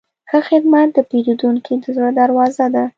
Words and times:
ښه 0.29 0.39
خدمت 0.47 0.87
د 0.93 0.97
پیرودونکي 1.09 1.73
د 1.83 1.85
زړه 1.95 2.09
دروازه 2.19 2.65
ده. 2.75 2.83